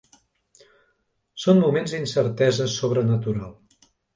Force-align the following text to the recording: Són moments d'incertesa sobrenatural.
Són 1.45 1.61
moments 1.65 1.93
d'incertesa 1.97 2.71
sobrenatural. 2.81 3.57